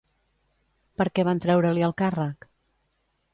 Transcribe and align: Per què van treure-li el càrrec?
Per 1.01 1.07
què 1.19 1.25
van 1.27 1.41
treure-li 1.43 1.85
el 1.89 1.95
càrrec? 2.01 2.49